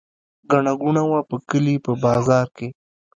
[0.51, 2.67] ګڼه ګوڼه وه په کلي په بازار کې.